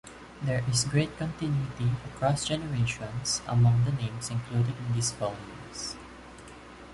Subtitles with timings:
[0.41, 5.95] There is great continuity across generations among the names included in these volumes.